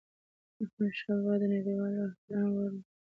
[0.63, 2.79] احمدشاه بابا د نړيوالو د احترام وړ و.